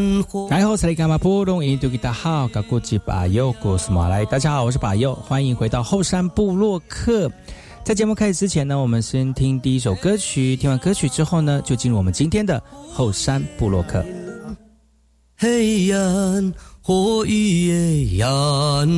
[0.00, 0.48] 暗火。
[0.50, 4.24] 然后，萨利伽马波隆印度吉达好，嘎古吉巴尤古斯马来。
[4.24, 7.30] 大家好，我是巴尤，欢迎回到后山部落客。
[7.84, 10.56] 在节目开始之前呢，我们先听第一首歌曲。
[10.56, 14.04] 听完歌曲之后呢，就进入我们今天的后山部落客。
[15.36, 18.18] 黑暗火焰，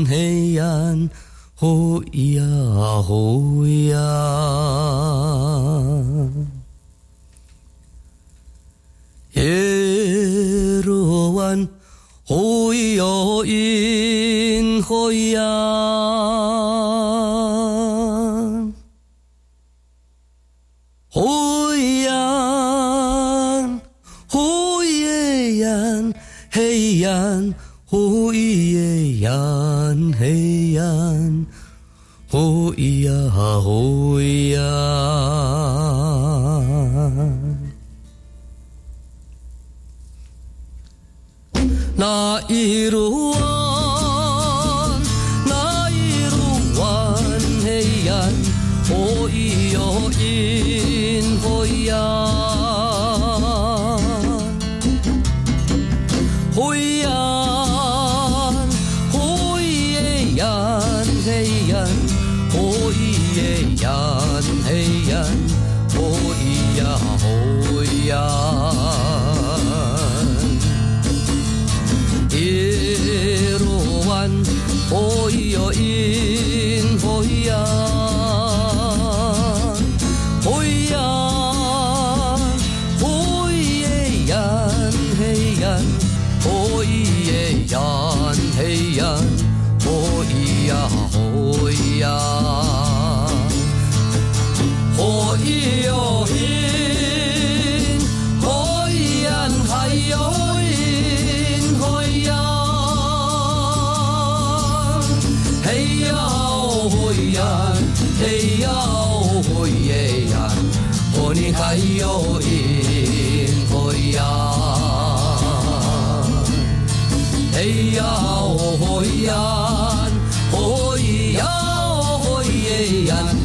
[0.06, 1.10] 黑暗
[1.54, 3.66] 火呀，火
[9.34, 9.42] 焰。
[9.44, 11.68] 耶罗湾，
[12.24, 17.21] 呼哟因呼呀，呼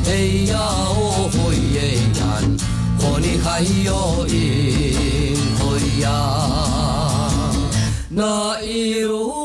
[0.07, 1.29] 哎呀，嘿呀哦
[1.73, 2.21] 耶呀，
[3.01, 3.91] 哦你还有
[4.27, 4.35] 音
[5.59, 5.63] 哦
[6.01, 6.07] 呀，
[8.09, 9.35] 那一路。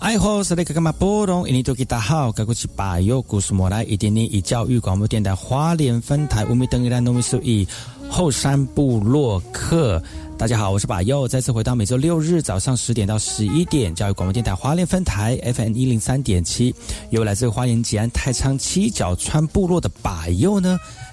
[0.00, 1.46] 爱好是那个干嘛波动？
[1.46, 7.68] 印尼多吉大好，该过去把右故事莫来一点点以教育广播电台花莲分台乌米登伊兰农民数以
[8.08, 10.02] 后山部落客。
[10.36, 16.74] 大家好，我是把又，再次回到每周六日早上十点到十一点教育广播电台花莲分台 FM 一零三点七，
[17.10, 20.78] 由来自花莲吉安太仓七角川部落的把又呢。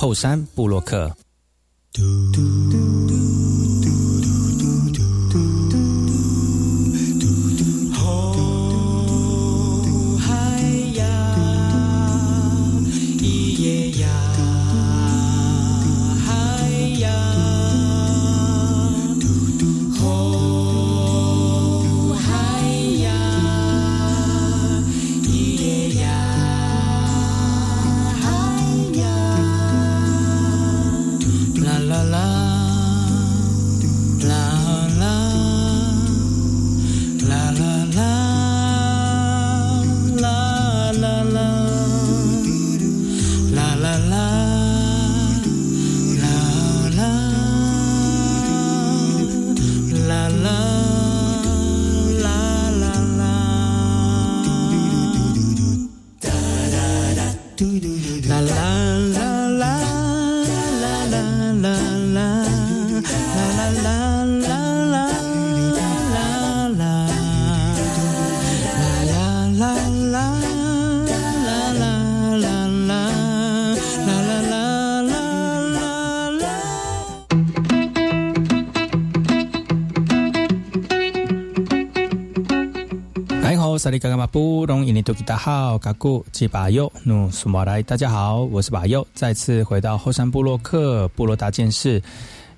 [0.00, 1.14] 后山布洛克。
[1.94, 3.59] 好，
[83.90, 92.00] 萨利嘎嘎马布隆伊尼多吉达好，嘎古吉巴尤努苏马来，大家好，我是巴尤，再次回到后山部落克部落大件事，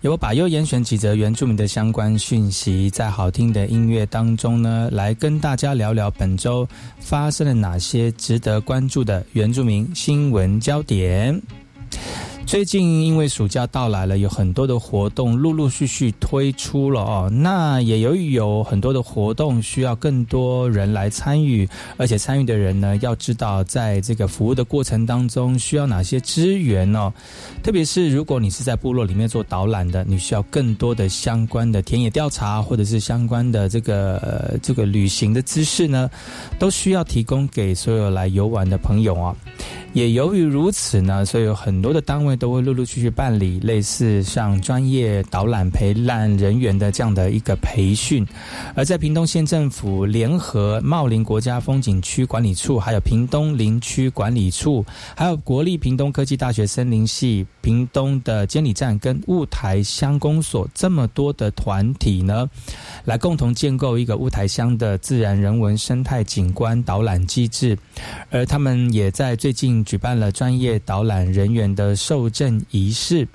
[0.02, 6.68] 由我巴尤严选几则原住民的相关讯息，在好听的音乐当中呢，来跟大家聊聊本周
[7.00, 11.40] 发生了哪些值得关注的原住民新闻焦点。
[12.44, 17.30] 最近因为暑假到来了，有很多的活动陆陆续续推出了哦。
[17.32, 21.66] 那也由于有很多的活动需要更多人来参与，
[21.96, 27.10] 而且参与的人呢，要知道在这个服务的过程当中需要哪些资源哦。
[27.62, 36.10] 特别是如果你是在部落里面做导览的，你需要更多的相关的田野调查，或者是相关的这个这个旅行的知识呢，
[36.58, 39.34] 都需要提供给所有来游玩的朋友啊。
[39.92, 48.26] 也由于如此呢，所以有很多的单位都会陆陆续续办理类似像专业导览陪览人员的这样的一个培训。
[48.74, 54.82] 而在屏东县政府联合茂林国家风景区管理处，还有屏东林区管理处，
[55.14, 62.48] 还有国立屏东科技大学森林系、屏东的监理站跟雾台乡公所这么多的团体呢，
[63.04, 67.76] 来共同建构一个雾台乡的自然人文生态景观导览机制。
[68.30, 69.81] 而他们也在最近。
[69.84, 73.26] 举办了专业导览人员的受证仪式，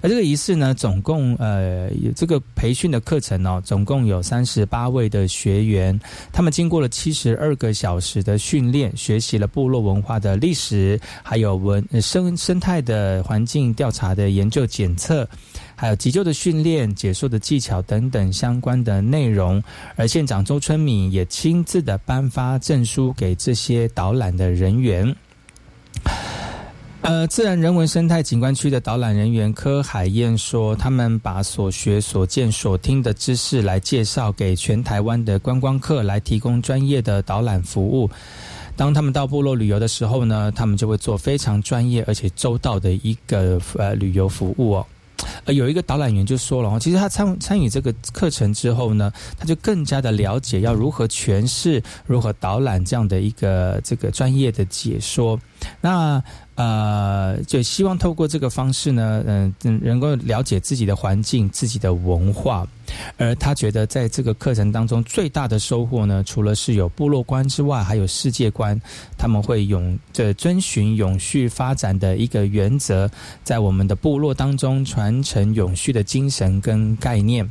[0.00, 5.98] 而这个仪式呢，总共呃这个培训的课程哦，总共有三十八位的学员，
[6.32, 15.28] 他们经过了七十二个小时的训练，学习了部落文化的历史，还有文生生态的环境调查的研究检测，
[15.74, 19.62] 还有急救的训练、解说的技巧等等相关的内容。
[19.96, 25.14] 而县长周春敏也亲自的颁发证书给这些导览的人员。
[27.02, 38.10] 呃，自然人文生态景观区的导览人员柯海燕说，他们把所学所见所听的知识来介绍给全台湾的观光客，来提供专业的导览服务。
[38.74, 44.86] 当他们到部落旅游的时候呢，他们就会做非常专业而且周到的一个呃旅游服务哦。
[45.44, 55.38] 呃，有一个导览员就说了，其实他参参与这个课程之后呢，他就更加的了解要如何诠释、如何导览这样的一个这个专业的解说。
[55.80, 56.22] 那
[56.56, 62.66] 呃，就希望透过这个方式呢，嗯，能够了解自己的环境、自己的文化。
[63.18, 68.80] 而他觉得，在这个课程当中，最大的收获呢，除了是有部落观之外，还有世界观。
[69.18, 73.10] 他们会永这遵循永续发展的一个原则，
[73.44, 77.48] 在我们的部落当中传承永续的精神跟概念。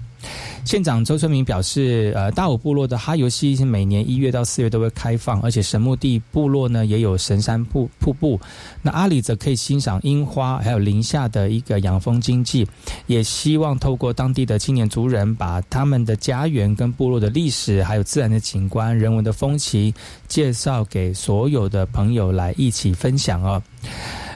[0.63, 8.39] 县长周春明表示，呃，大武部落的哈游溪每年一月到四月都会开放，而且神木地部落呢也有神山瀑瀑布。
[8.81, 12.67] 那阿里则可以欣赏樱花，还有林下的一个养蜂经济。
[13.05, 19.93] 也希望透过当地的青年族人，把他们的家园跟部落的历史，还有自然的景观、人文的风情，
[20.27, 23.61] 介绍给所有的朋友来一起分享哦。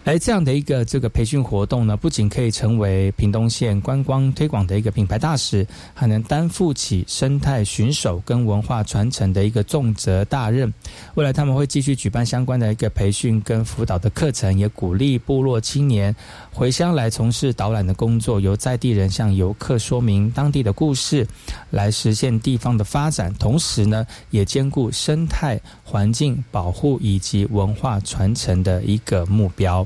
[0.10, 10.74] 而这样的一个这个培训活动呢，不仅可以成为屏东县观光推广的一个品牌大使，还能担负起生态巡守跟文化传承的一个重责大任。
[11.14, 16.16] 未来他们会继续举办相关的一个培训跟辅导的课程，也鼓励部落青年
[16.52, 21.28] 回乡来从事导览的工作，由在地人向游客说明当地的故事，
[21.70, 29.86] 来实现地方的发展，同时呢，也兼顾生态环境保护以及文化传承的一个目标。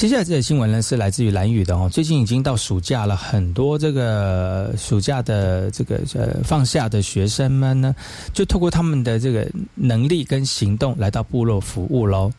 [0.00, 1.86] 接下来这则新闻呢，是来自于蓝宇的哦。
[1.92, 7.94] 最近已经到暑假了，很多这个暑假的这个呃放下的学生们呢，
[8.32, 12.32] 就透过他们的这个能力跟行动，来到部落服务喽。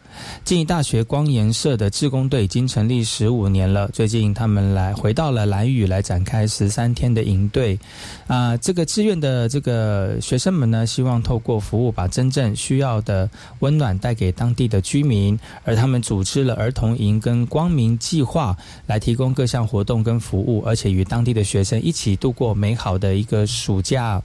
[0.43, 3.87] 静宜大学光研社的志工队已经成立十五年了。
[3.89, 7.77] 最近他们来回到了蓝屿来展开十三天的营队。
[8.25, 15.39] 啊，这个志愿的这个学生们呢，希望透过服务，把真正需要的温暖带给当地的居民。
[15.63, 18.55] 而他们组织了儿童营跟光明计划，
[18.87, 24.21] 来提供各项活动跟服务，而且与当地的学生一起度过美好的一个暑假。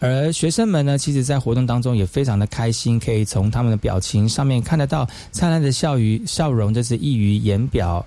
[0.00, 5.06] 而学生们呢，其实在活动当中也非常的开心，可以从他们的表情上面看得到。
[5.30, 8.04] 灿烂的笑语笑容，这是溢于言表。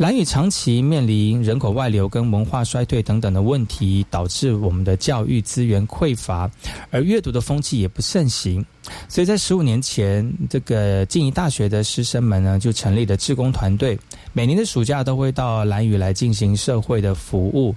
[0.00, 6.50] 蓝屿长期面临人口外流跟文化衰退等等的问题，导致我们的教育资源匮乏，
[6.90, 8.64] 而阅读的风气也不盛行。
[9.10, 13.98] 所以在十五年前，这个静宜大学的师生们呢，就成立了志工团队，
[14.32, 17.74] 每年的暑假都会到蓝屿来进行社会的服务。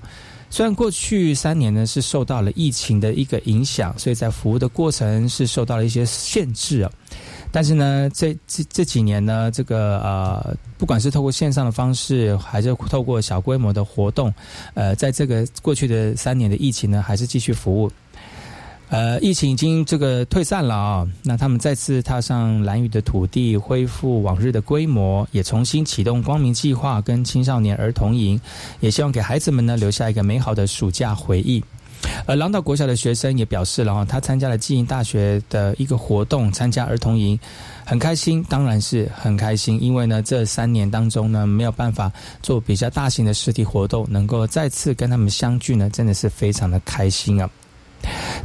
[0.50, 6.92] 虽然过去三年呢是受到了疫情的一个影响，所以在服务的过程是受到了一些限制啊。
[7.54, 14.34] 但是呢，这这这几年呢，这个呃，不管是透过线上的方式，还是透过小规模的活动，
[14.74, 17.92] 呃，在这个过去的三年的疫情呢，还是继续服务。
[18.90, 28.40] 呃，疫情已经这个退散了啊，那他们再次踏上蓝雨的土地，恢复往日的规模，也重新启动光明计划跟青少年儿童营，
[28.80, 31.64] 也希望给孩子们呢留下一个美好的暑假回忆。
[32.26, 37.38] 而狼岛国小的学生也表示了哈，他参加了基营大学的一个活动，参加儿童营，
[37.86, 47.50] 很开心，当然是很开心，因为呢这三年当中呢没有办法做比较大型的实体活动，能够再次跟他们相聚呢，真的是非常的开心啊。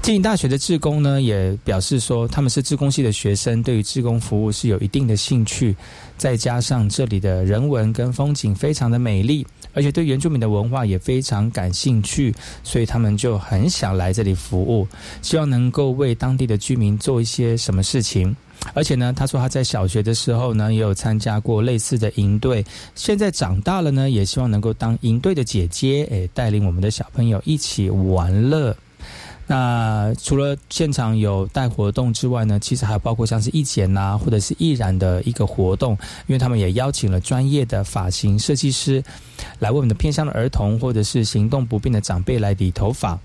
[0.01, 5.77] 经营大学的志工呢，也表示说，他们是志工系的学生，对于志工服务是有一定的兴趣。
[6.17, 12.35] 再加上这里的人文跟风景非常的美丽，而且对原住民的文化也非常感兴趣，
[12.65, 14.87] 所以他们就很想来这里服务，
[15.23, 18.35] 希望能够为当地的居民做一些什么事情。
[18.75, 22.65] 而且呢，他说他在小学的时候呢，也有参加过类似的营队，
[22.97, 28.77] 现在长大了呢，也希望能够当营队的姐姐，诶，带领我们的小朋友一起玩乐。
[29.49, 35.93] 那除了现场有带活动之外呢，其实还有包括像是义剪呐，或者是易染的一个活动，
[36.27, 39.03] 因为他们也邀请了专业的发型设计师
[39.59, 43.19] 来为我们的偏乡的儿童或者是行动不便的长辈来理头发。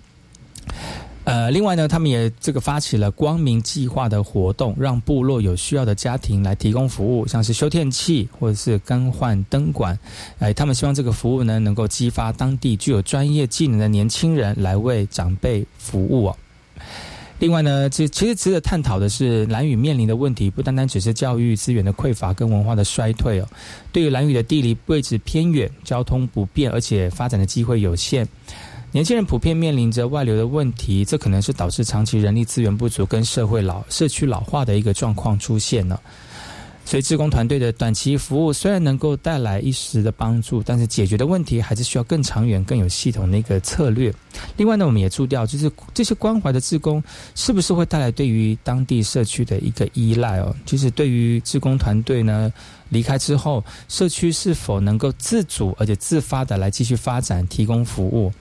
[1.26, 9.98] 呃，另外呢，他们也这个发起了光明计划的活动，让部落有需要的家庭来提供服务，像是修电器或者是更换灯管。
[10.40, 16.38] 哎，他们希望这个服务呢，能够激发当地具有专业技能的年轻人来为长辈服务哦。
[17.40, 23.48] 另外呢，其其实值得探讨的是，蓝屿面临的问题不单单只是教育资源的匮乏跟文化的衰退哦。
[23.94, 28.28] 对于蓝屿的地理位置偏远、交通不便，而且发展的机会有限。
[28.94, 36.00] 年轻人普遍面临着外流的问题，这可能是导致长期人力资源不足跟社会老社区老化的一个状况出现了。
[36.86, 44.14] 所以，志工团队的短期服务虽然能够带来一时的帮助，但是解决的问题还是需要更长远、更有系统的一个策略。
[44.58, 47.02] 另外呢，我们也注掉，就是这些关怀的志工
[47.34, 50.56] 是不是会带来对于当地社区的一个依赖哦？
[50.66, 52.54] 就是对于志工团队呢。
[52.90, 58.32] 离开之后，社区是否能够自主而且自发的来继续发展、提供服务？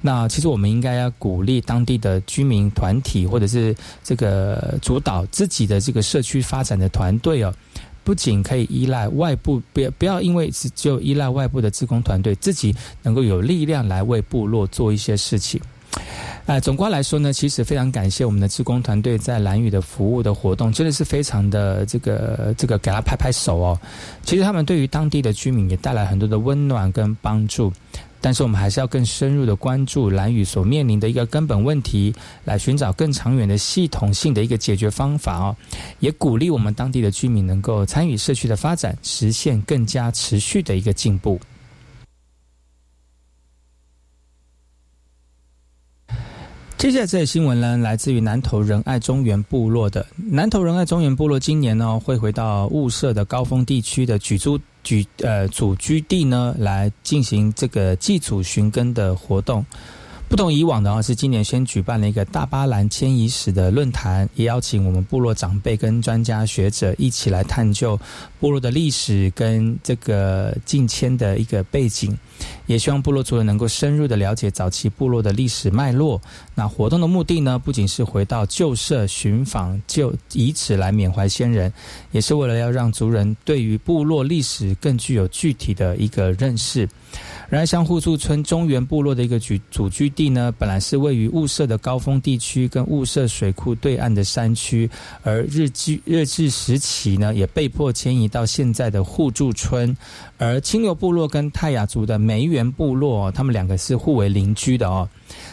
[0.00, 7.54] 那其实我们应该要鼓励当地的居民团体，或者是这个主导自己的这个社区发展的团队哦，
[8.04, 15.60] 不仅可以依赖外部，不要不要因为只就依赖外部的自工团队，自己能够有力量来为部落做一些事情。
[16.46, 23.78] 呃，总括来说呢，其实非常感谢我们的志工团队在蓝屿的服务的活动，真的是非常的这个这个给他拍拍手哦。
[24.24, 27.72] 其实他们对于当地的居民也带来很多的温暖跟帮助，
[28.22, 32.14] 但是我们还是要更深入的关注蓝屿所面临的一个根本问题，
[32.44, 35.56] 来寻找更长远的系统性的一个解决方法哦。
[35.98, 41.40] 也鼓励我们当地的居民能够参与社区的发展，实现更加持续的一个进步。
[46.82, 59.64] 接下来这个新闻呢，来自于南投仁爱中原部落的南投仁爱中原部落，今年呢会回到雾社的高峰地区的举租举呃祖居地呢，来进行这个祭祖寻根的活动。
[60.32, 68.00] 不同以往的话，是今年先举办了一个大巴兰迁移史的论坛，也邀请我们部落长辈跟专家学者一起来探究
[68.40, 72.16] 部落的历史跟这个进迁的一个背景，
[72.64, 76.18] 也希望部落族人能够深入的了解早期部落的历史脉络。
[76.54, 81.70] 那活动的目的呢，不仅是回到旧社寻访旧遗址来缅怀先人，
[82.10, 86.88] 也是为了要让族人对于部落历史更具有具体的一个认识。
[87.52, 94.88] 然而，像互助村中原部落的一个居祖居地呢，本来是位于雾社的高峰地区跟雾社水库对岸的山区，
[95.22, 99.94] 而日据日治时期呢，也被迫迁移到现在的互助村。
[100.38, 105.06] 而清流部落跟泰雅族的梅园部落，他们两个是互为邻居的哦。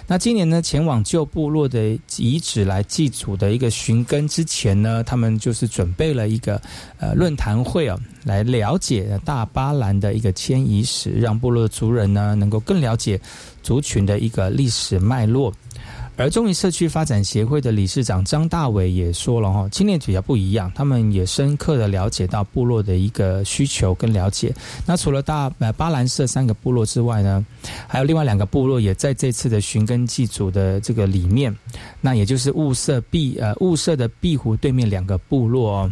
[0.07, 6.61] 那今年呢，前往旧部落的遗址来祭祖的一个寻根之前呢，他们就是准备了一个
[6.99, 13.19] 呃论坛会啊，来了解大巴兰的一个迁移史，让部落族人呢能够更了解
[13.61, 15.53] 族群的一个历史脉络。
[16.19, 24.53] 而中原社区发展协会的理事长张大伟也说了哈，青年比较不一样，他们也深刻的了解到部落的一个需求跟了解。
[24.85, 27.45] 那除了大呃巴兰社三个部落之外呢，
[27.87, 31.55] 还有另外两个部落也在这次的寻根祭祖的这个里面，
[32.01, 35.91] 那也就是雾社碧呃雾社的碧湖对面两个部落哦。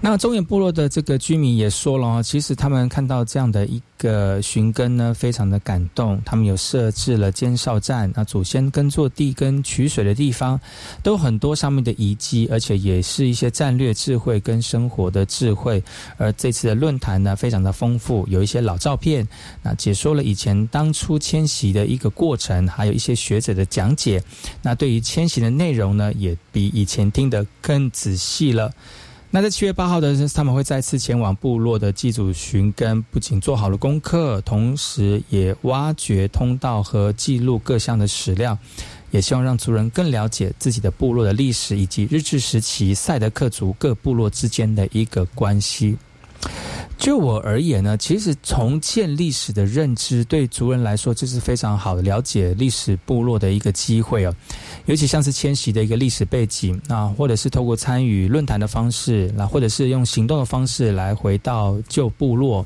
[0.00, 6.20] 那中原部落的这个居民也说了，其实他们看到这样的一个寻根呢，非常的感动。
[6.24, 10.58] 他们有设置了监哨站，那祖先耕作地跟取水的地方
[11.04, 15.82] 都很多上面的遗迹，而且也是一些战略智慧跟生活的智慧。
[16.16, 19.26] 而这次的论坛呢，非常的丰富，有一些老照片，
[19.62, 24.20] 那解说了以前当初迁徙的一个过程，还有一些学者的讲解。
[24.62, 28.72] 那对于迁徙的内容呢，也比以前听得更仔细了。
[29.34, 38.58] 那在七月八号的，他们会再次前往部落的祭祖寻根，不仅做好了功课，同时也挖掘通道和记录各项的史料，
[39.10, 45.96] 也希望让族人更了解自己的部落的历史，以及日治时期赛德克族各部落之间的一个关系。
[46.98, 54.32] 就我而言呢，其实重建历史的认知，对族人来说，这是非常好的了解历史部落的一个机会哦。
[54.86, 62.64] 尤其像是迁徙的一个历史背景啊，或者是透过参与论坛的方式，那或者是用行动的方式来回到旧部落，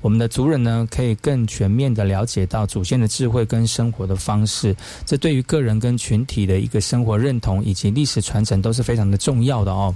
[0.00, 4.74] 我们的族人呢，可以更全面的了解到祖先的智慧跟生活的方式。
[5.04, 9.94] 这对于个人跟群体的一个生活认同以及历史传承都是非常的重要的哦。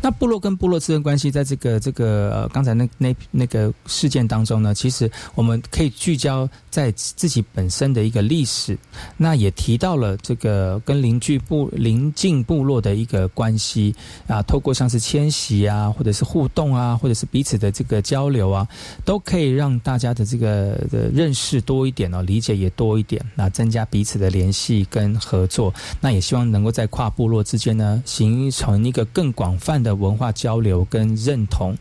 [0.00, 8.76] 那部落跟部落之间关系，在这个这个呃刚才那那那个事件当中呢，其实我们可以聚焦在自己本身的一个历史，
[9.16, 13.94] 那也提到了这个跟邻居部邻近部落的一个关系。
[14.26, 18.66] 啊，透过像是迁徙啊，或者是互动啊，或者是彼此的这个交流啊，
[19.04, 29.51] 都可以让大家的这个的认识多一点哦，理解也多一点，那增加彼此的联系跟合作，那也希望能够在跨部落之间呢，形成一个更广。
[29.52, 31.76] 广泛的文化交流跟认同，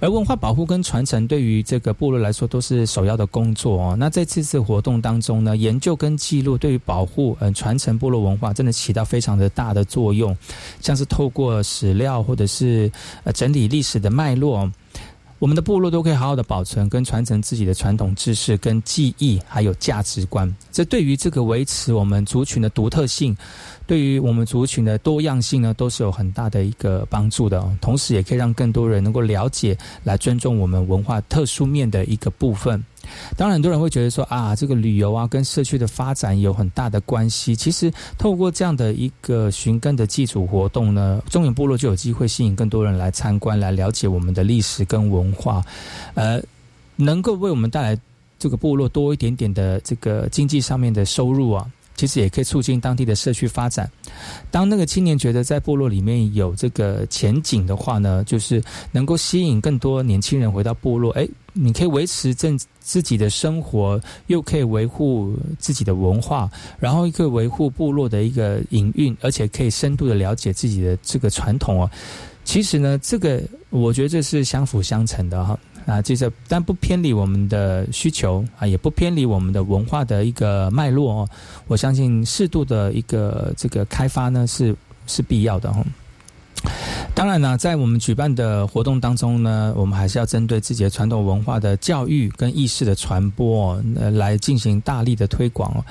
[0.00, 3.96] 而文化保护跟传承对于这个部落来说都是首要的工作哦。
[3.98, 10.34] 那在这次活动当中呢，研究跟记录对于保护嗯传承部落文化真的起到非常的大的作用，
[10.80, 12.90] 像是透过史料或者是
[13.24, 14.72] 呃整理历史的脉络。
[15.42, 20.48] 我们的部落都可以好好的保存跟传承自己的传统知识、跟记忆，还有价值观。
[20.70, 23.36] 这对于这个维持我们族群的独特性，
[23.84, 27.60] 对于我们族群的多样性呢，都是有很大的一个帮助的。
[27.80, 32.80] 同时，也可以让更多人能够了解、来尊重我们文化特殊面的一个部分。
[33.36, 37.54] 当然，很多人会觉得说啊，这个旅游啊，跟社区的发展有很大的关系。
[37.54, 45.64] 其实，透过这样的一个寻根的祭祖活动呢，中原部落就有机会吸引更多人来参观，来了解我们的历史跟文化，
[46.14, 46.40] 呃，
[46.96, 48.00] 能够为我们带来
[48.38, 51.66] 这个部落多一点点的这个经济上面的收入啊。
[51.94, 53.88] 其实也可以促进当地的社区发展。
[54.50, 61.12] 当那个青年觉得在部落里面有这个前景的话呢，就是能够吸引更多年轻人回到部落。
[61.12, 71.90] 哎，你可以维持正自己的生活，又可以维护自己的文化，然后又可以维护部落的一个营运，而且可以深度的了解自己的这个传统哦。
[72.44, 73.40] 其实呢，这个
[73.70, 75.58] 我觉得这是相辅相成的哈。
[75.84, 81.28] 啊，这是但不偏离我们的需求啊，也不偏离我们的文化的一个脉络哦。
[81.66, 84.76] 我相信适度的一个这个开发呢，是
[85.08, 85.84] 是必要的哈。
[87.14, 95.84] 当然呢，在我们举办的活动当中呢，我们还是要针对自己的传统文化的教育跟意识的传播，呃，来进行大力的推广。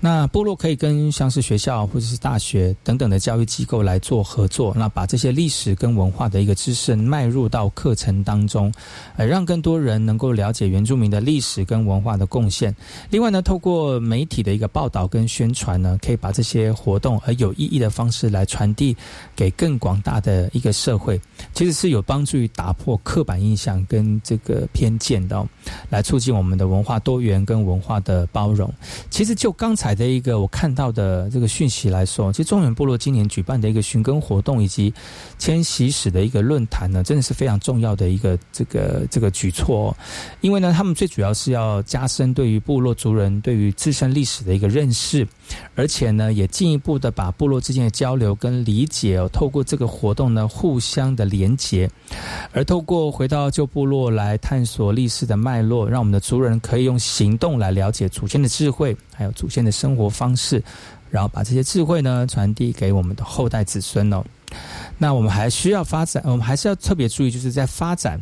[0.00, 8.70] 那部落可以跟像是学校或者是大学等等的教育机构来做合作，那把这些历史跟文化的一个知识迈入到课程当中，
[9.16, 12.74] 呃，让更多人能够了解原住民的历史跟文化的贡献。
[13.08, 18.94] 另外呢，透过媒体的一个报道跟宣传呢，可以把这些活动而有意义的方式来传递
[19.34, 21.20] 给更广大的一个社会，
[21.52, 25.44] 其实是有帮助于打破刻板印象跟这个偏见的，
[25.90, 28.72] 来促进我们的文化多元跟文化的包容。
[29.10, 29.96] 其实就刚才。
[29.96, 34.92] 的一个我看到的这个讯息来说，其实中原部落今年举办的一个寻根活动以及
[35.38, 39.96] 迁徙史的一个论坛呢，真的是非常重要的一个这个这个举措。
[40.42, 45.26] 因为呢，他们最主要是要加深对于部落族人对于自身历史的一个认识，
[45.76, 51.88] 而且呢，也进一步的把部落之间的交流跟理解哦，透过这个活动呢，互相的连结，
[52.52, 59.72] 而透过回到旧部落来探索历史的脉络，让我们的族人可以用行动来了解祖先的智慧，还有祖先的。
[59.76, 60.62] 生活方式，
[61.10, 64.24] 然后把这些智慧呢传递给我们的后代子孙哦。
[64.96, 68.18] 那我们还需要发展，我们还是要特别注意，就是在发展，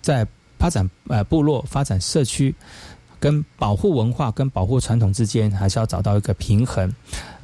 [0.00, 0.24] 在
[0.56, 2.54] 发展呃部落、发展社区，
[3.26, 6.94] 跟保护文化、跟保护传统之间，还是要找到一个平衡。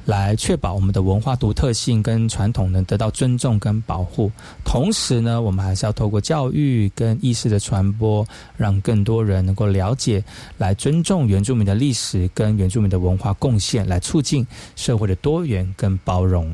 [0.05, 4.31] 来确保我们的文化独特性跟传统能得到尊重跟保护，
[4.63, 10.23] 同时呢，我们还是要透过教育跟意识的传播，让更多人能够了解，
[10.57, 16.49] 来尊重原住民的历史跟原住民的文化贡献，来促进社会的多元跟包容。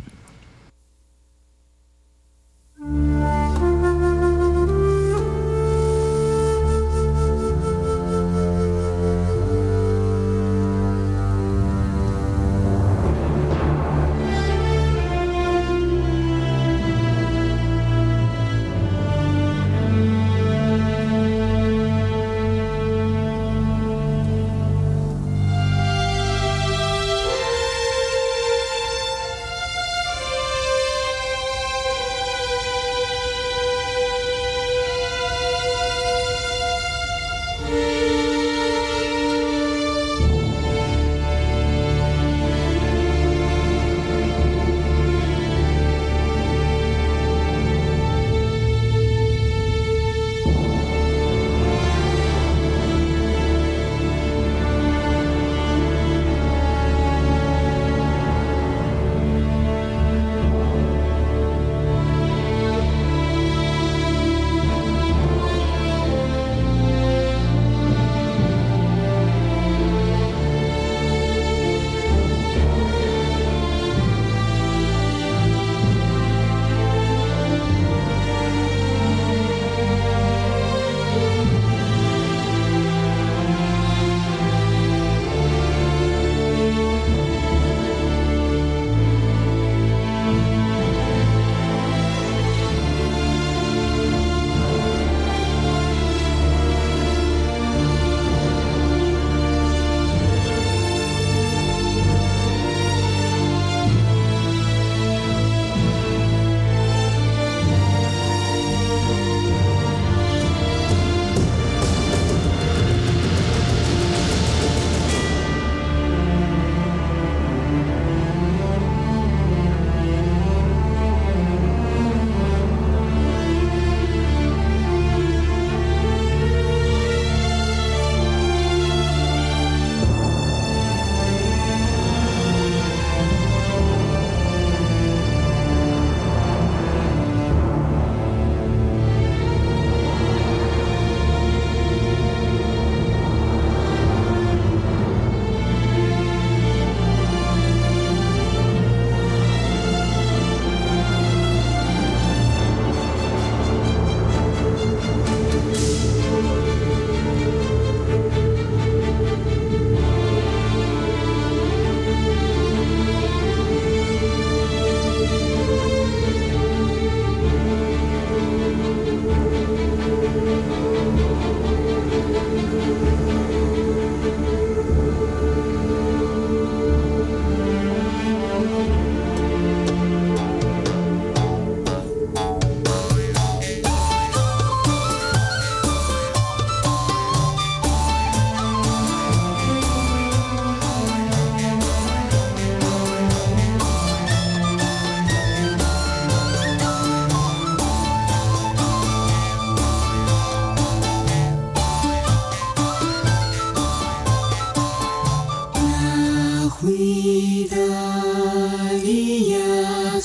[207.71, 210.21] da vi ya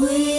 [0.00, 0.29] 回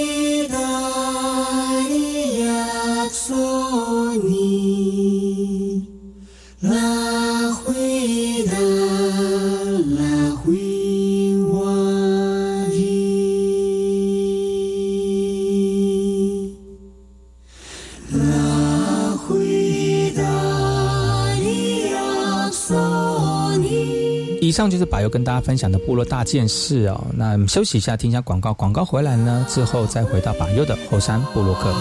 [24.52, 27.08] 以上就是柏油跟大家分享的部落大件事哦。
[27.14, 28.54] 那我们休息一下，听一下广告。
[28.54, 31.74] 广告回来呢之后，再回到柏油的后山部落克。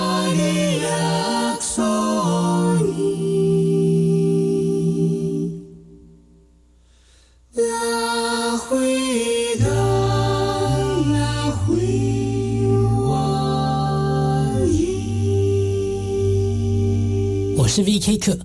[17.58, 18.16] 我是 V.K.
[18.18, 18.38] 课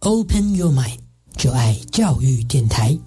[0.00, 0.98] ，Open Your Mind，
[1.36, 2.98] 就爱教育电台。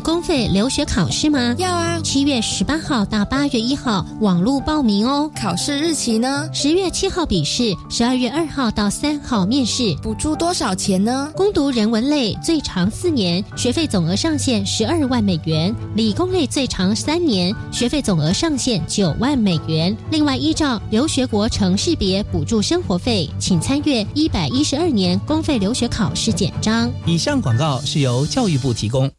[0.00, 1.54] 公费留学考试吗？
[1.58, 2.00] 要啊！
[2.02, 5.30] 七月十八号到八月一号网络报名哦。
[5.36, 6.48] 考试日期呢？
[6.52, 9.94] 十月七号笔试，十二月二号到三号面试。
[10.02, 11.30] 补助多少钱呢？
[11.36, 19.96] 攻读人文类最长四年，学费总额上限十二万美元；理工类最长三年，学费总额上限九万美元。
[20.10, 26.90] 另外，依照留学国城市别补助生活费，请参阅一百一十二年公费留学考试简章。
[27.06, 29.10] 以上广告是由教育部提供。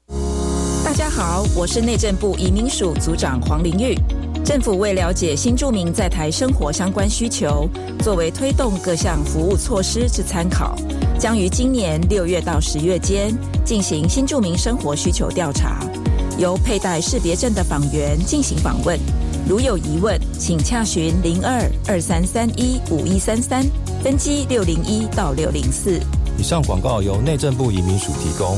[1.24, 3.96] 好，我是内政部移民署组长黄玲玉。
[4.44, 10.76] 政府为了解新住民在台生活相关需求，作为推动各项服务措施之参考，
[11.20, 13.32] 将于今年六月到十月间
[13.64, 15.86] 进行新住民生活需求调查，
[16.40, 19.00] 由佩戴识别证的访员进行访问。
[19.48, 23.64] 如有疑问，请洽询零二二三三一五一三三，
[24.04, 26.00] 分机六零一到六零四。
[26.40, 28.58] 以上广告由内政部移民署提供。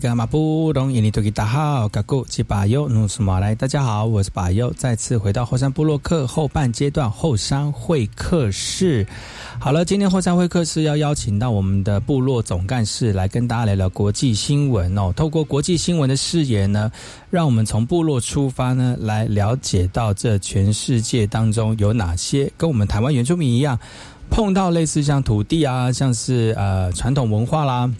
[0.00, 9.06] 萨利格马布隆印尼多吉大号嘎古吉巴尤努斯马来，大家好，我是巴尤，再次回到后山部落克后半阶段后山会客室。
[9.58, 15.12] 好了，今天后山会客室要邀请到我们的部落总干事来跟大家聊聊国际新闻哦。
[15.14, 16.90] 透过国际新闻的视野呢，
[17.28, 23.78] 让我们从部落出发呢，来了解到这全世界当中有哪些跟我们台湾原住民一样。
[24.30, 27.90] 碰到类似像土地啊，像是呃传统文化啦，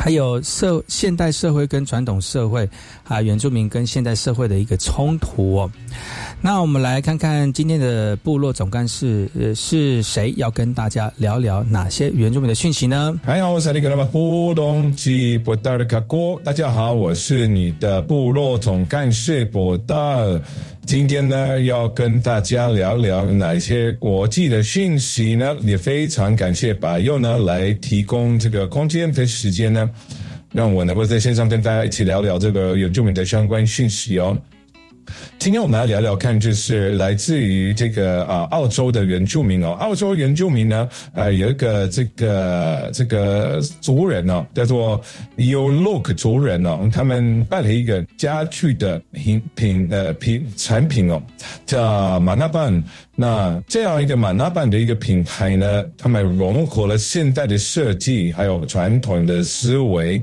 [0.00, 2.66] 还有社现代社会跟传统社会
[3.04, 5.70] 啊，原住民跟现代社会的一个冲突哦。
[6.42, 13.14] 那我们来看看今天的部落总干事呃是谁，要跟大家聊聊哪些原住民的讯息呢？
[13.22, 20.40] 还好，我是那个布隆吉博达的卡哥，大家好，我是你的部落总干事博达尔。
[20.86, 25.54] 今天呢，要跟大家聊聊哪些国际的讯息呢？
[25.60, 29.88] 也非常感谢百佑呢来提供这个空间和时间呢，
[30.52, 34.34] 让我能够在线上跟大家一起聊聊这个原住民的相关讯息哦。
[35.38, 39.70] 今天我们来聊聊看，就是来自于这个啊澳洲的原住民哦。
[39.80, 45.00] 澳洲原住民呢，呃，有一个这个这个族人哦，叫做
[45.38, 51.22] Ulok 族人哦，他们办了一个家具的品品呃品产品哦，
[51.64, 52.82] 叫马纳班。
[53.16, 60.22] 那这样一个马纳班的一个品牌呢，他们融合了现代的设计，还有传统的思维。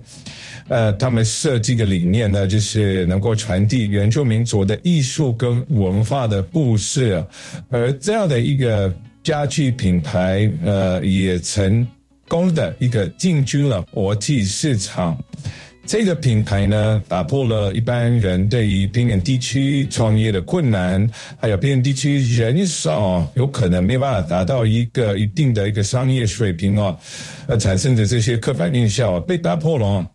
[0.69, 7.23] 呃，他们设计的理念呢，就是能够传递原住民族的艺术跟文化的故事，
[7.69, 11.87] 而这样的一个家具品牌，呃，也成
[12.27, 15.17] 功的一个进军了国际市场。
[15.85, 26.99] 这个品牌呢，打破了一般人对于偏远地区创业的困难，还有偏远地区人少，有可能没办法达到一个一定的一个商业水平哦，
[27.47, 30.05] 呃产生的这些刻板印象被打破了。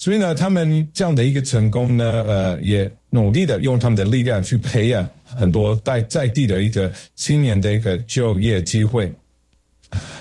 [0.00, 9.12] 所以呢，他们这样的一个成功呢，呃，也努力的用他们的力量去培养很多在在地的一个青年的一个就业机会。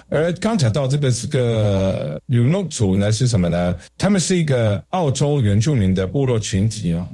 [0.10, 3.74] 而刚讲到这个这个纽诺族呢是什么呢？
[3.98, 7.08] 他们是一个澳洲原住民的部落群体啊，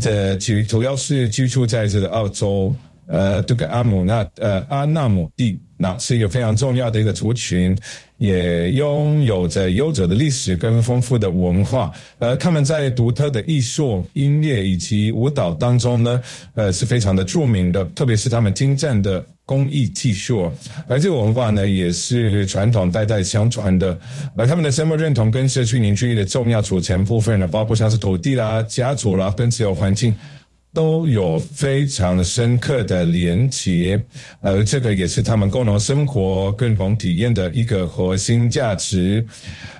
[0.00, 2.72] 这主主要是居住在这个澳洲。
[3.12, 7.76] 呃，这个阿姆纳呃阿纳姆蒂，那是一个非常重要的一个族群，
[8.16, 11.92] 也拥有着悠久的历史跟丰富的文化。
[12.18, 16.22] 呃，他们在独特的艺术、音乐以及舞蹈当中呢，
[16.54, 20.50] 呃，是非常的著名的，特别是他们精湛的工艺技术。
[20.88, 23.94] 而这个文化呢，也是传统代代相传的。
[24.38, 30.14] 而他们的身份认同跟社区凝聚力的重要组成部分呢，包括像是土地啦、家族啦跟自由环境。
[30.72, 34.02] 都有非常深刻的连结，
[34.40, 39.24] 而这个也是他们共同生活、共同体验的一个核心价值。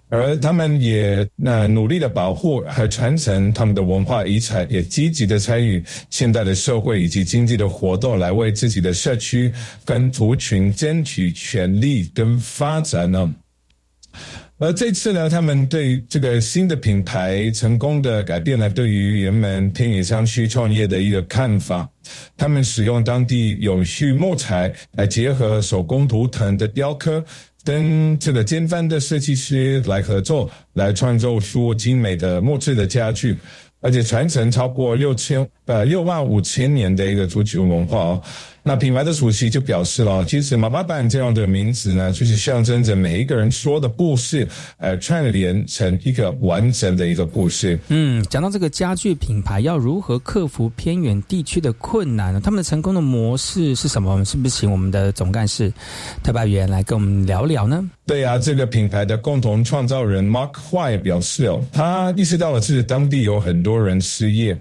[0.08, 9.50] 而他们也那努力的保护和传承他们的文化遗产，也积极的参与现代的社会以及经济的活动，来为自己的社区
[9.86, 13.34] 跟族群争取权利跟发展呢。
[14.62, 21.88] 而这次呢，他们对这个新的品牌成功的改变了对于人们偏远山区创业的一个看法。
[22.36, 27.24] 他们使用当地有序木材来结合手工图腾的雕刻，
[27.64, 33.36] 跟这个尖端的设计师来合作，来创造出精美的木质的家具。
[33.80, 38.22] 而且传承超过六千呃六万五千年的一个足球文化哦，
[38.62, 44.46] 那品牌的主席就表示了，其实马巴板这样的名字呢，就是象征着每一个人说的故事，
[44.76, 47.76] 呃，串联成一个完整的一个故事。
[47.88, 52.40] 嗯，讲到这个家具品牌要如何克服偏远地区的困难呢？
[52.40, 54.12] 他们的成功的模式是什么？
[54.12, 55.72] 我们是不是请我们的总干事
[56.22, 57.82] 特派员来跟我们聊聊呢？
[58.06, 63.72] 对呀，这个品牌的共同创造人 Mark White 表示哦，他意识到了是当地有很多。
[63.72, 64.54] 多人失业，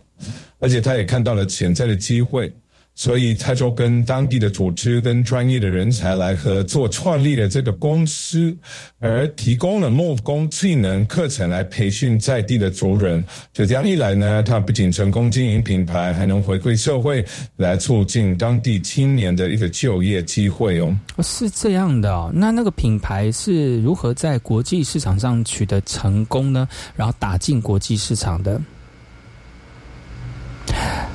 [0.61, 2.53] 而且他也看到了潜在的机会，
[2.93, 8.55] 所以他就跟当地的组织跟专业的人才来合作，创立了这个公司，
[8.99, 13.23] 而提供了木工技能课程来培训在地的族人。
[13.51, 20.95] 就这样一来呢，他不仅成功经营品牌，还能回馈社会，来促进当地青年的一个就业机会哦。
[21.23, 26.67] 是这样的哦，那那个品牌是如何在国际市场上取得成功呢？
[26.95, 28.61] 然后打进国际市场的？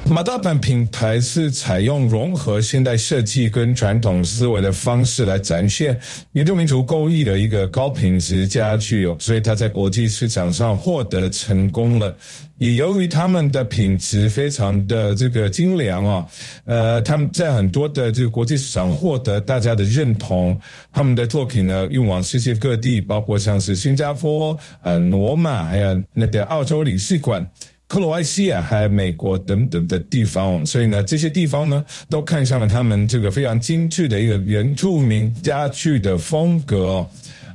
[0.08, 5.98] 马大版品牌是采用融合现代设计跟传统思维的方式来展现
[6.32, 12.16] 原住民族工艺的一个高品质家具哦，所以它在国际市场上获得成功了。
[12.58, 16.26] 也由于他们的品质非常的这个精良啊，
[16.64, 20.58] 呃，他们在很多的这个国际市场获得大家的认同，
[20.92, 27.44] 他们的作品呢运往世界各地，包括像是新加坡、呃罗马，还有那个澳洲领事馆。
[27.88, 37.06] 克罗埃西亚还有美国等等的地方，所以呢，这些地方呢都看上了他们这个非常精致的一个原住民家具的风格，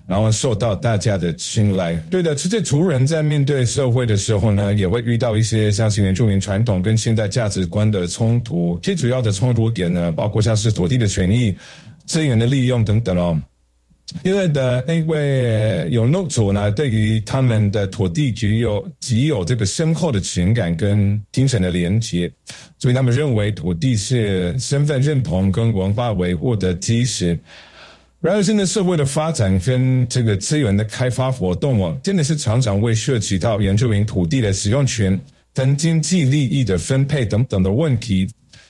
[0.08, 1.96] 然后受到大家的青睐。
[2.10, 8.80] 对的，这些族人在面对社会的时候呢，也会遇到一些像是原住民传统跟现代价值观的冲突。
[8.82, 11.54] 最主要的冲突点呢，包括像是土地的权益、
[12.06, 13.38] 资源的利用等等哦。
[14.24, 22.32] 因为的，因为有诺族呢，对于他们的土地具有极有这个深厚的情感跟精神的连接，
[22.78, 27.40] 所以他们认为土地是身份认同跟文化维护的基石。
[28.20, 35.20] 然而，现在社会的发展跟这个资源的开发活动哦，真的是常常会涉及到原住民土地的使用权、
[35.56, 38.30] 跟经济利益的分配等等的问题，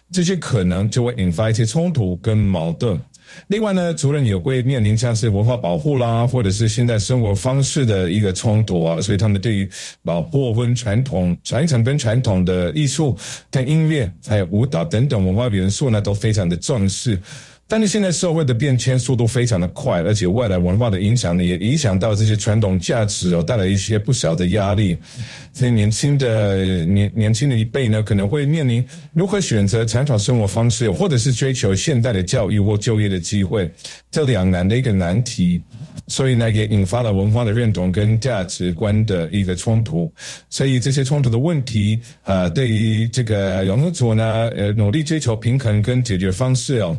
[0.10, 2.98] 这些可能就会引发一些冲突跟矛盾。
[3.48, 9.70] 另外呢，除了也会面临像是文化保护啦，或者是现在生活方式的一个冲突啊，所以他们对于
[10.04, 13.18] 保护跟传统、传承跟传统的艺术、
[13.50, 17.20] 跟音乐还有舞蹈等等文化元素呢，都非常的重视。
[17.72, 24.98] 但是现在社会的变迁速度非常的快，而且外来文化的影响呢，也影响到这些传统价值哦，带来一些不小的压力。
[25.54, 33.72] 所以年轻的年年轻的一辈呢，可能会面临如何选择传统生活方式，或者是追求现代的教育或就业的机会，
[34.12, 35.62] 这两难的一个难题。
[36.08, 40.12] 所以呢，也引发了文化的认同跟价值观的一个冲突。
[40.50, 46.98] 所以这些冲突的问题啊，对于这个永和族呢，呃，努力追求平衡跟解决方式哦。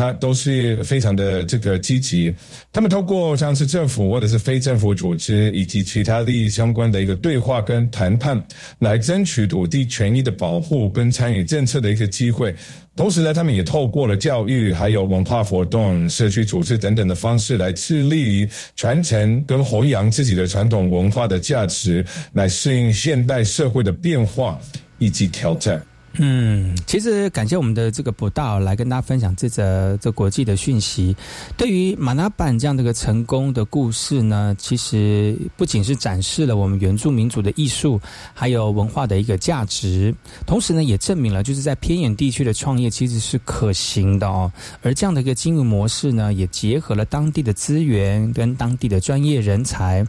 [0.00, 2.34] 他都是非常的这个积极，
[2.72, 8.42] 他们透过像是政府或者是非政府组织以及其他利益相关的一个对话跟谈判，
[8.78, 12.54] 来争取土地权益的保护跟参与政策的一个机会。
[12.96, 24.58] 同时呢，他们也透过了教育、还有文化活动、社区组织等等的方式，来致力于传承跟弘扬自己的传统文化的价值，来适应现代社会的变化
[24.98, 25.80] 以及挑战。
[26.14, 31.14] 嗯，其实感谢我们的这个博道来跟大家分享这则这国际的讯息。
[31.56, 38.00] 对于马纳板这样的一个成功的故事呢，其实不仅是展示了我们原住民族的艺术
[38.34, 40.12] 还有文化的一个价值，
[40.44, 44.52] 同时呢，也证明了就是在偏远地区的创业其实是可行的哦。
[44.82, 50.04] 而这样的一个经营模式呢，也结合了当地的资源跟当地的专业人才。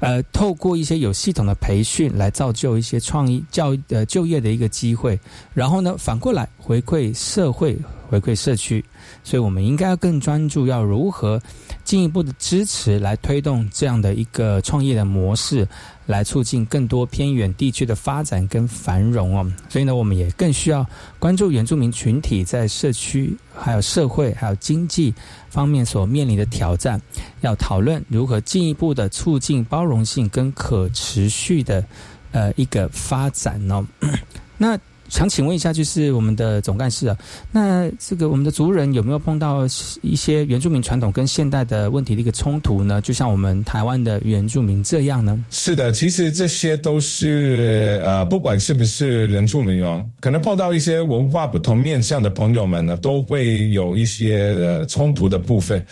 [0.00, 5.18] 呃，透过一些有系统的培训来造就一些创意教呃就业的一个机会，
[5.54, 7.76] 然后呢，反过来回馈社会、
[8.08, 8.84] 回馈社区，
[9.24, 11.40] 所以我们应该要更专注要如何
[11.84, 15.66] 进一步的支持来推动这样的一个创业的模式。
[16.06, 20.86] 来促进更多偏远地区的发展跟繁荣哦，所以呢，我们也更需要
[21.18, 25.12] 关注原住民群体在社区、还有社会、还有经济
[25.50, 27.02] 方面所面临的挑战，
[27.40, 31.84] 要讨论如何进一步的促进包容性跟可持续的
[32.30, 33.84] 呃一个发展哦。
[34.56, 34.78] 那。
[35.08, 37.16] 想请问一下，就是我们的总干事啊，
[37.52, 39.64] 那这个我们的族人有没有碰到
[40.02, 43.00] 一些原住民传统跟现代的问题的一个冲突呢？
[43.00, 45.42] 就像我们台湾的原住民这样呢？
[45.50, 55.84] 是的，其实这些都是呃，不管是不是原住民哦，可能碰到一些文化不同面向的朋友们呢，都会有一些呃冲突的部分。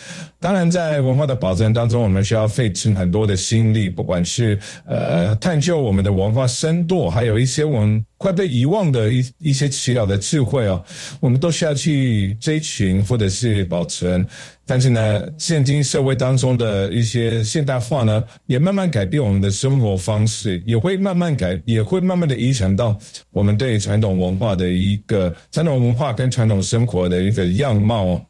[0.45, 10.85] 当然，在文化的保证当中，我们需要费尽很多的心力，不管是呃探究我们的文化深度，还有一些我们快被遗忘的一一些奇老的智慧哦，
[11.19, 14.23] 我们都需要去追寻或者是保存。
[14.67, 22.95] 但是呢，现今社会当中的一些现代化呢，也慢慢改变我们的生活方式，也会慢慢改，也会慢慢的影响到
[23.31, 28.23] 我们对传统文化的一个传统文化跟传统生活的一个样貌。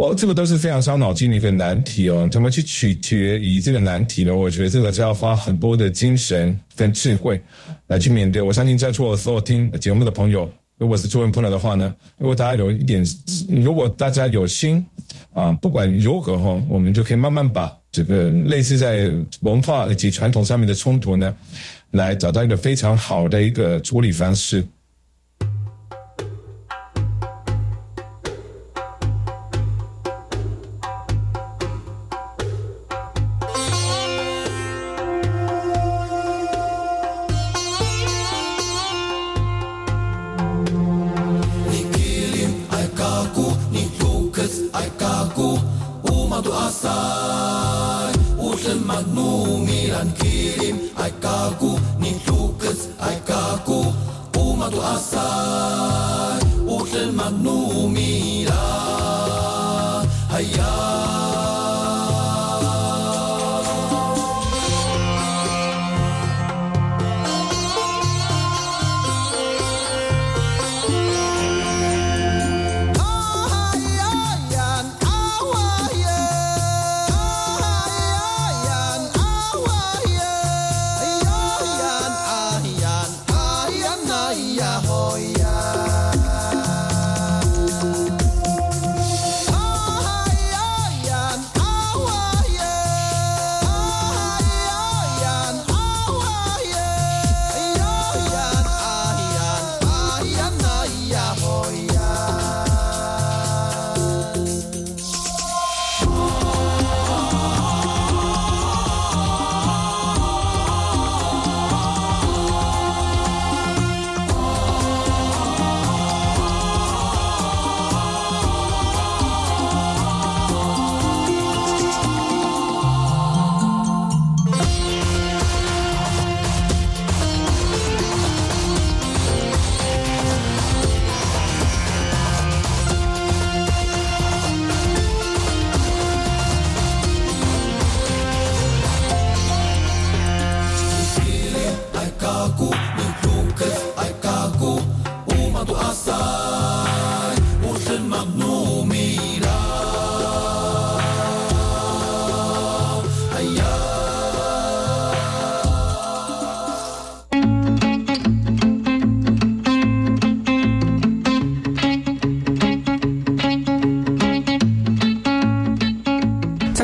[0.00, 4.34] 我这个都是非常伤脑筋的一个难题哦，怎么去取决于这个难题呢？
[4.34, 7.38] 我觉得这个是要花很多的精神跟智慧
[7.88, 8.40] 来去面对。
[8.40, 13.04] 我相信在座的所有听节目的朋友，如果是中文朋友的话呢，如果大家有一点，
[13.50, 14.82] 如果大家有心
[15.34, 19.10] 啊，不管如何哈，我们就可以慢慢把这个类似在
[19.42, 21.36] 文化以及传统上面的冲突呢，
[21.90, 24.64] 来找到一个非常好的一个处理方式。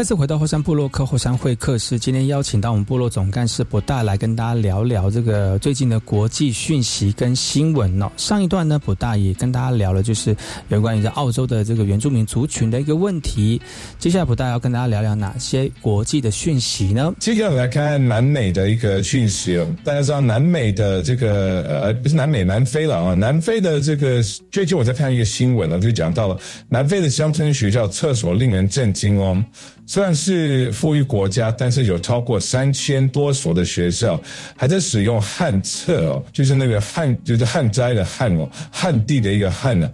[0.06, 8.08] 次回到后山部落客后山会客室，今天邀请到我们部落总干事博大来跟大家聊聊这个最近的国际讯息跟新闻哦。
[8.16, 10.36] 上一段呢，博大也跟大家聊了，就是
[10.68, 13.60] 有关于在澳洲的这个原住民族群的一个问题。
[13.98, 17.12] 接下来博大要跟大家聊聊哪些国际的讯息呢？
[17.18, 19.66] 接下来来看南美的一个讯息哦。
[19.82, 26.38] 大家知道南美的这个呃不是南美南非了啊，南非的这个最近我在看一个新闻呢，就讲到了
[26.68, 29.44] 南非的乡村学校厕所令人震惊哦。
[29.88, 34.20] 虽然但是富裕国家，但是有超过三千多所的学校
[34.56, 39.92] 还在使用旱厕哦，就是那个旱，就是旱灾的旱哦，旱地的一个旱呢、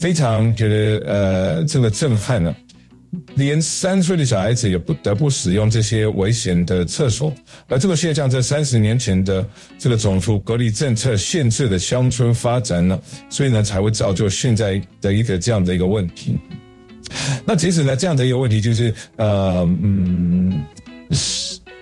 [0.00, 2.52] 非常觉得呃这个震撼呢、
[3.36, 7.32] 连三岁的小孩子也不得不使用这些危险的厕所，
[7.68, 9.48] 而这个现象在三十年前的
[9.78, 13.00] 这个种族隔离政策限制的乡村发展呢，
[13.30, 16.36] 所以呢才会造就现在的一个这样的一个问题。
[17.44, 20.62] 那其实呢，这样的一个问题就是，呃，嗯，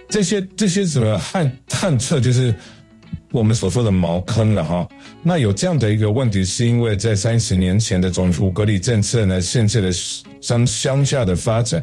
[0.09, 2.55] 这些这些什么探探测，就是
[3.33, 4.89] 我们所说的茅坑了哈。
[5.23, 9.91] 那有这样的一个问题，是因为在三十年前的种族隔离政策呢，限制了
[10.41, 11.83] 乡乡下的发展，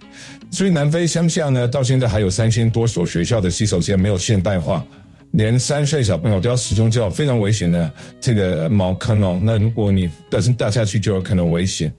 [0.51, 4.83] 所以南非乡下呢，到现在还有三千多所学校的洗手间没有现代化。
[5.31, 11.93] 连三岁小朋友都要使用这种非常危险的这个茅坑哦，那如果你本身掉下去，就有可能危险。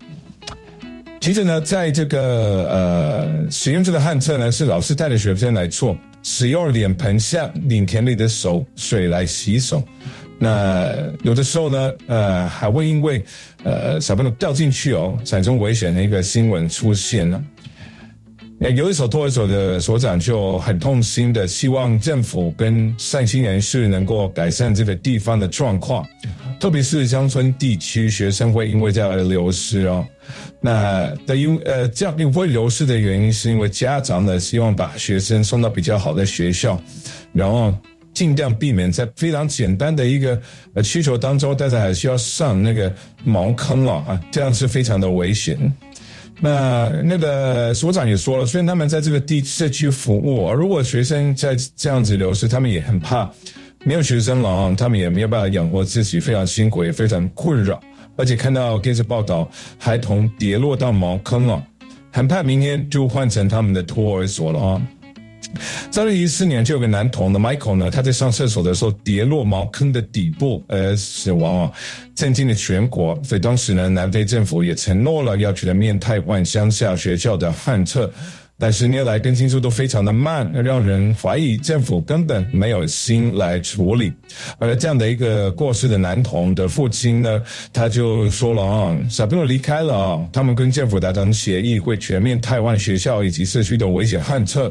[1.21, 2.21] 其实呢，在这个
[2.71, 9.83] 呃使用这个旱厕呢，是老师带着学生来做，使用脸盆下脸田里的手水来洗手。
[10.39, 13.23] 那有的时候呢，呃，还会因为
[13.65, 17.29] 呃小朋友掉进去哦，产生危险的一个新闻出现
[18.61, 26.05] 有一所托儿所的所长就很痛心的，希望政府跟善心人士能够改善这个地方的状况，
[26.59, 30.05] 特别是乡村地区，学生会因为这样而流失哦。
[30.61, 36.81] 那的因呃这样因会流失的原因，是因为家长呢希望把学生送到比较好的学校，
[37.33, 37.73] 然后
[38.13, 40.41] 尽量避免在非常简单的一个
[40.75, 42.93] 呃需求当中，大家还需要上那个
[43.23, 45.73] 茅坑了啊，这样是非常的危险。
[46.41, 53.29] 那那个所长也说了，虽然他们在这个地社区服务，如果学生在这样子流失，他们也很怕
[53.85, 57.81] 没有学生了啊，他们也没有办法养活自己，非常辛苦，也非常困扰。
[58.17, 61.63] 而且看到电视报道，孩童跌落到茅坑了，
[62.13, 64.83] 很怕明天就换成他们的托儿所了啊。
[65.91, 71.73] 在二零一四年，就有个男童的 Michael 呢，他在上厕所的时候跌落茅坑的底部，而死亡啊，
[72.15, 73.19] 震惊了全国。
[73.25, 78.13] 所以当时呢，南非政府也承诺了要全面汰换乡下学校的旱厕，
[78.59, 84.13] 但十年来更新速度非常的慢，让人怀疑政府根本没有心来处理。
[84.59, 87.43] 而这样的一个过世的男童的父亲呢，
[87.73, 94.71] 他就说了啊，小朋友离开了啊，他们跟政府达成协议，会全面汰换学校以及社区的危险旱厕。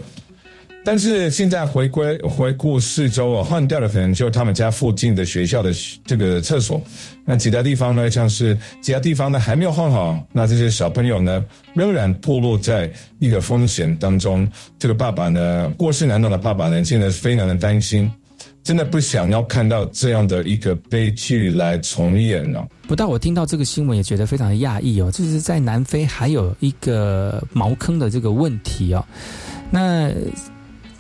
[0.88, 5.70] 但是现在回归回顾四周哦，换掉的可能就他们家附近的学校的
[6.06, 6.82] 这个厕所，
[7.26, 14.50] 那其他地方呢，像是其他地方呢还没有换好，那这些小朋友呢仍然暴露在一个风险当中。
[14.80, 18.10] 这个爸爸呢，过世难懂的爸爸呢，现在非常的担心，
[18.64, 22.66] 真的不想要看到这样的一个悲剧来重演了。
[22.88, 29.06] 不但我听到这个新闻也觉得非常的讶异哦，就是在南非还有一个茅坑的这个问题哦，
[29.70, 30.10] 那。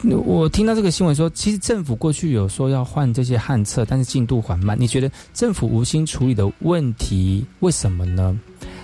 [0.04, 4.78] 我听到这个新闻说，其实政府过去有说要换这些旱厕，但是进度缓慢。
[4.80, 8.39] 你觉得政府无心处理的问题，为什么呢？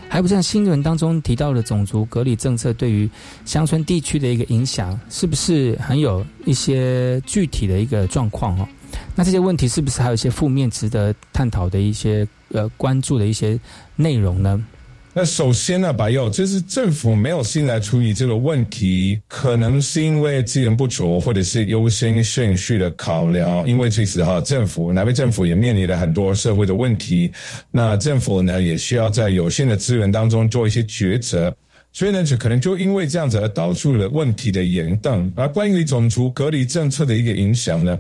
[0.10, 3.10] 还不像新闻当中提到的种族隔离政策对于
[3.46, 8.68] 乡村地区的一个影响，是不是很有一些具体的一个状况哦？
[9.16, 13.60] 那这些问题是不是还有一些负面值得探讨的一些呃关注的一些
[13.96, 14.64] 内容呢？
[15.16, 23.68] 那首先呢，白佑，就是政府没有心来处理这个问题，可能是因为资源不足，或者是优先顺序的考量。
[23.68, 27.32] 因为其实哈，政府南非政府也面临了很多社会的问题，
[27.70, 31.56] 那政府呢也需要在有限的资源当中做一些抉择，
[31.92, 35.32] 所以呢，就可能就因为这样子而导致了问题的严重。
[35.36, 37.96] 而关于种族隔离政策的一个影响呢，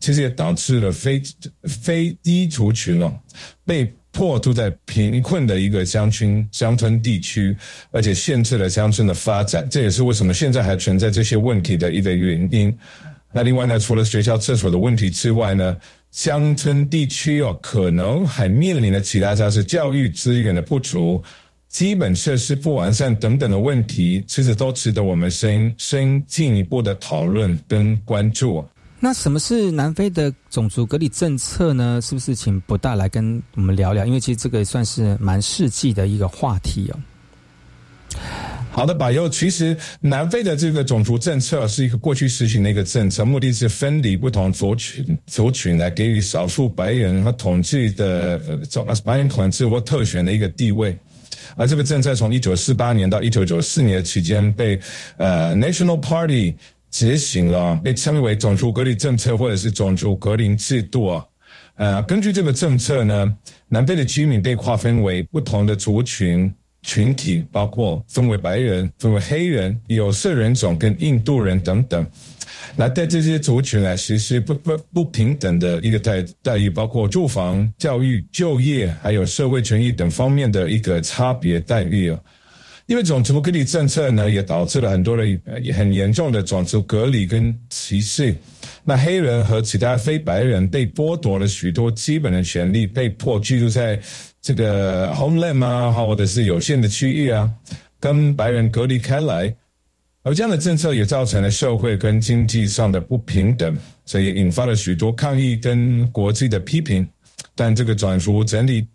[0.00, 1.22] 其实也导致了非
[1.62, 3.16] 非低族群哦
[3.64, 3.88] 被。
[4.16, 7.54] 迫住在贫困的一个乡村乡村地区，
[7.90, 12.74] 而且限制了乡村的发展，这也是为什么现在还存在这些问题的一个原因。
[13.30, 15.76] 那另外呢，除了学校厕所的问题之外呢，
[16.12, 21.22] 乡村地区哦，可能还面临的其他像是教育资源的不足、
[21.68, 28.64] 基本设施不完善等等的问题，其实都值得我们深深进一步的讨论跟关注。
[28.98, 32.00] 那什么是南非的种族隔离政策呢？
[32.02, 34.06] 是不是请不大来跟我们聊聊？
[34.06, 36.98] 因为其实这个算是蛮世纪的一个话题哦。
[38.70, 48.40] 好的，柏佑，其实南非的这个种族政策是一个过去实行的一个政策，目的是分离不同族群族群，来给予少数白人和统治的
[49.04, 50.96] 白人统治或特权的一个地位。
[51.54, 54.80] 而这个政策从一九四八年到一九九四年期间被
[55.18, 56.54] 呃 National Party。
[56.96, 61.26] 执行了被称为种族隔离政策或者是种族隔离制度啊，
[61.74, 63.36] 呃，根据这个政策呢，
[63.68, 72.06] 南非的居民被划分为不同的族群群体，包括分为白人、分为黑人、有色人种跟印度人等等，
[72.76, 82.18] 来对这些族群来实施不不不平等的一个待待遇，包括住房、教育、就业还有社会权益等方面的一个差别待遇啊。
[82.86, 85.24] 因为种族隔离政策呢，也导致了很多的
[85.74, 88.34] 很严重的种族隔离跟歧视。
[88.84, 94.00] 那黑人和其他非白人被剥夺了许多基本的权利，被迫居住在
[94.40, 97.50] 这个 homeland 啊，或者是有限的区域啊，
[97.98, 99.52] 跟白人隔离开来。
[100.22, 107.06] 而这样的政策也造成了社会跟经济上的不平等，所以引发了许多抗议跟国际的批评。
[107.56, 108.86] 但这个种族整理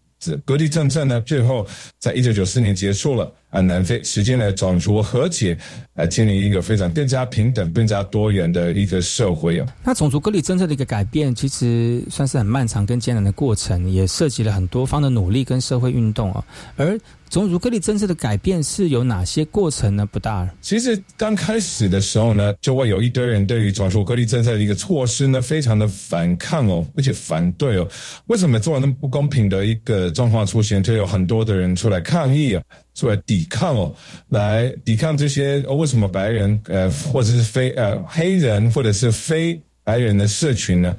[0.46, 1.66] 隔离政策呢，最后
[2.00, 3.32] 在一九九四年结束了。
[3.52, 5.58] 啊，南非实现了种族和解，
[5.94, 9.68] 啊建立一个非常更加平等、更加多元的一个社会啊。
[9.84, 16.42] 那种族隔离政策的一个改变，其实算是很漫长跟艰难的过程，也涉及了很多方的努力跟社会运动啊。
[16.78, 16.98] 而
[17.32, 20.06] 种族隔离政策的改变是有哪些过程呢？
[20.06, 20.54] 不大。
[20.60, 27.88] 其实刚开始的时候呢，就会有一堆人对于种族隔离政策的一个措施呢，非常的反抗哦，而且反对哦。
[28.28, 32.62] 为什么做那么不公平的一个状况出现，就有很多的人出来抗议啊？
[32.94, 33.96] 出来抵抗哦，
[34.28, 35.76] 来抵抗这些哦？
[35.76, 40.94] 为什么白人呃，或者是非呃黑人，或者是非白人的社群呢，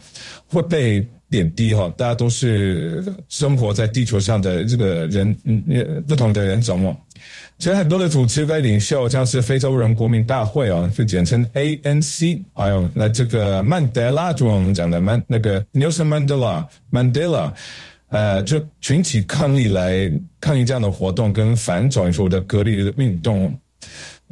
[0.46, 1.92] 会被点滴哈？
[1.96, 6.96] 大家都是生活在地球上的这个人，嗯，不同的人种哦。
[7.58, 17.52] 其实很多的组织跟领袖，像是非洲人国民大会哦，就简称 ANC，还有那这个曼德拉，就我们讲的曼那个 Nelson Mandela Mandela。
[18.08, 23.58] 呃，就群体抗议来抗议这样的活动跟反种族的隔离的运动，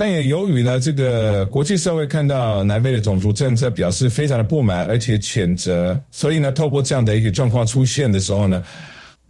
[0.01, 8.65] 但也由于呢，这个国际社会看到南非的种族政策表示非常的不满，而且谴责，所以呢，透过这样的一个状况出现的时候呢。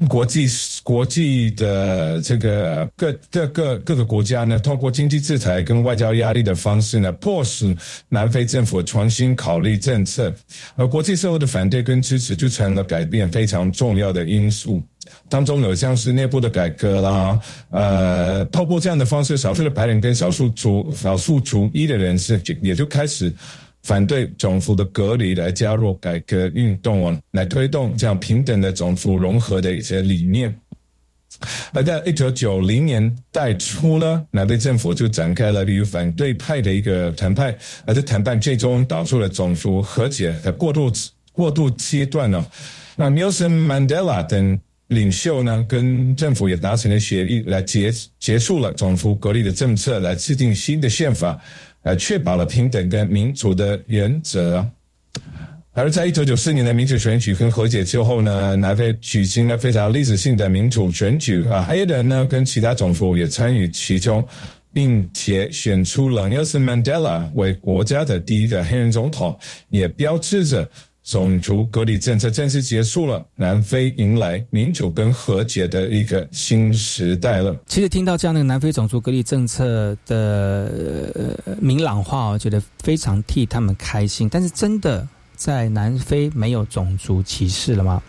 [0.09, 0.47] 国际
[0.83, 7.77] 国际的这个各各各各个国家呢，通过经济制裁跟外交压力的方式呢，迫使
[8.09, 10.33] 南非政府重新考虑政策，
[10.75, 14.83] 而国际社会的反对跟支持就成了改变非常重要的因素。
[15.29, 17.41] 当中有像是内部的改革啦，
[17.71, 23.33] 呃，透过这样的方式，少数的白人跟少数族少数族裔的人士也就开始。
[23.83, 30.55] 反对种族的隔离，来加入改革运动哦，来推动这样平等的种族融合的一些理念。
[31.73, 40.93] 而在一九九零年代初呢，南非政府就展开了与反对派的一个谈判，而这谈判最终导出了种族和解的过渡
[41.33, 42.45] 过渡阶段呢。
[42.97, 51.41] 那 Nelson Mandela 等领袖呢，跟政府也达成了协议，来结结束了种族隔离的政策，来制定新的宪法，
[51.85, 54.67] 来确保了平等跟民主的原则。
[55.73, 64.27] 而在一九九四年的民主选举跟和解之后呢，南非举行了非常历史性的民主选举啊，黑人呢跟其他种族也参与其中，
[64.73, 69.39] 并且选出了 Nelson Mandela 为国家的第一个黑人总统，
[69.69, 70.69] 也标志着。
[71.03, 77.57] 种族隔离政策正式结束了，南非迎来民主跟和解的一个新时代了。
[77.67, 84.29] 其实听到这样的南非种族隔离政策的明朗化，我觉得非常替他们开心。
[84.29, 85.07] 但是真的。
[85.41, 88.03] 在南非没有种族歧视了吗？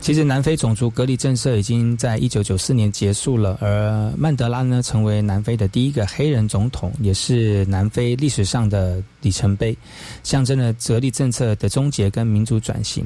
[0.00, 9.76] 其实南非种族隔离政策已经在一九九四年结束了，而曼德拉呢，成为南非的第一个黑人总统，也是南非历史上的里程碑，
[10.22, 13.04] 象征了隔离政策的终结跟民主转型。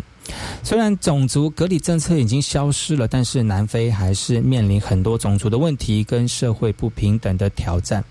[0.63, 8.03] 虽然种族隔离政策已经消失了，但是南非还是面临很多种族的问题跟社会不平等的挑战，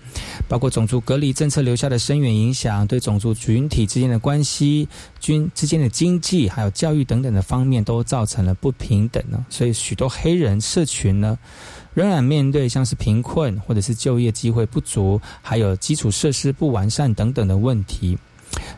[0.46, 4.86] 包括种族隔离政策留下的深远影响，对种族群体之间的关系、
[5.20, 9.44] 军之间的经济还有教育等等的方面都造成了不平等呢。
[9.48, 11.38] 所以许多黑人社群呢，
[11.94, 18.18] 仍然面对像是贫困或者是就业机会不足，还有基础设施不完善等等的问题。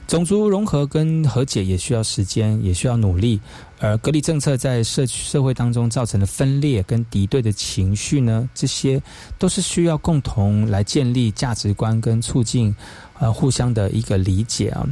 [0.06, 3.40] 种族融合跟和解也需要时间，也需要努力。
[3.80, 9.02] 而隔离政策在社社会当中造成的分裂跟敌对的情绪呢，这些
[9.38, 12.74] 都是需要共同来建立价值观跟促进。
[13.20, 14.84] 呃，互相的一个理解啊，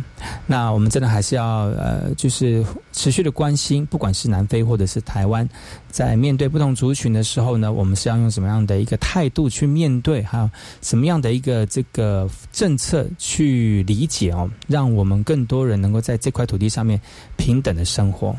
[0.47, 5.49] 那我们真的还是要呃，就是持续的关心，不管是南非或者是台湾，
[5.91, 10.49] 在面对不同族群的时候呢，我们是要用什么样的一个态度去面对，还有
[10.81, 17.01] 什么样的一个这个政策去理解哦，让我们更多人能够在这块土地上面
[17.37, 18.37] 平等的生活。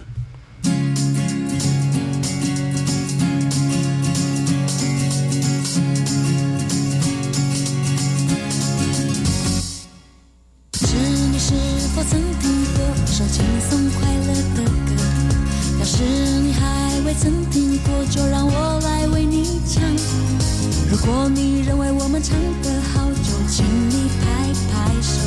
[21.05, 24.25] 如果你认为我们唱得好，就请你拍
[24.71, 25.19] 拍手，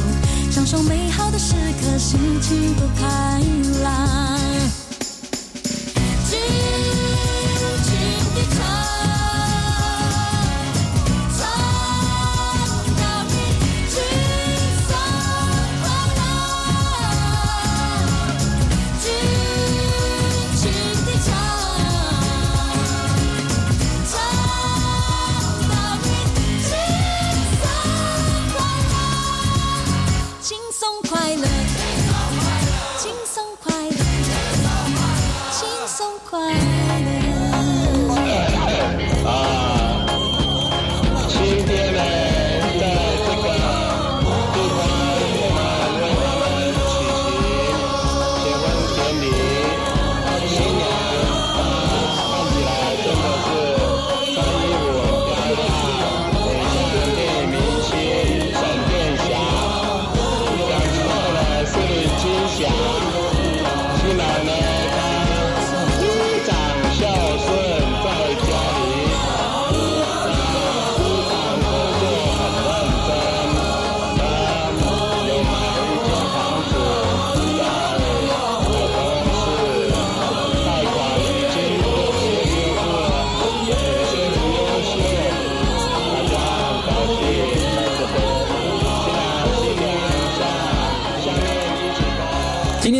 [0.50, 1.52] 享受美好的时
[1.82, 3.42] 刻，心情多开
[3.82, 4.36] 朗。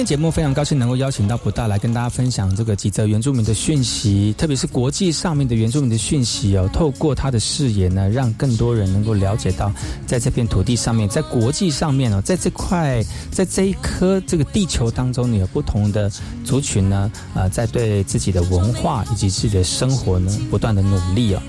[0.07, 6.71] 节目非常高兴能够邀请到普大来跟大家分享这个几则原住民的讯息，特别是国际上面的原住民的讯息哦。
[6.73, 9.73] 透过他的视野呢，让更多人能够了解到，
[10.07, 16.09] 在这片土地上面，在国际上面哦，在这块，在这一颗这个地球当中，你有不同的
[16.45, 21.43] 族群呢，啊，在对自己的文化以及自己的生活呢，不断的努力哦。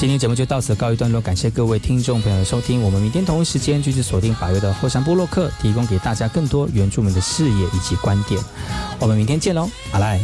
[0.00, 2.80] 今天节目就到此告一段落，感谢各位听众朋友的收听。
[2.80, 8.42] 我们明天同一时间继续锁定法约的后山部落客，提供给大家更多原住民的视野以及观点。
[8.98, 10.18] 我们明天见喽，阿赖。